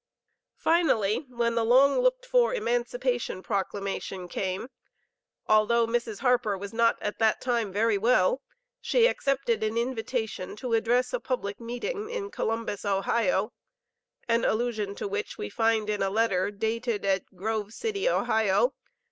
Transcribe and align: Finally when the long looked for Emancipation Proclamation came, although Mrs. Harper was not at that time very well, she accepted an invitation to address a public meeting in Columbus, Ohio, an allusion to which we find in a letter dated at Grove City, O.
Finally 0.57 1.27
when 1.29 1.53
the 1.53 1.63
long 1.63 1.99
looked 1.99 2.25
for 2.25 2.55
Emancipation 2.55 3.43
Proclamation 3.43 4.27
came, 4.27 4.67
although 5.45 5.85
Mrs. 5.85 6.21
Harper 6.21 6.57
was 6.57 6.73
not 6.73 6.97
at 7.03 7.19
that 7.19 7.39
time 7.39 7.71
very 7.71 7.99
well, 7.99 8.41
she 8.79 9.05
accepted 9.05 9.61
an 9.61 9.77
invitation 9.77 10.55
to 10.55 10.73
address 10.73 11.13
a 11.13 11.19
public 11.19 11.59
meeting 11.59 12.09
in 12.09 12.31
Columbus, 12.31 12.83
Ohio, 12.83 13.53
an 14.27 14.43
allusion 14.43 14.95
to 14.95 15.07
which 15.07 15.37
we 15.37 15.51
find 15.51 15.87
in 15.87 16.01
a 16.01 16.09
letter 16.09 16.49
dated 16.49 17.05
at 17.05 17.27
Grove 17.35 17.71
City, 17.71 18.09
O. 18.09 18.73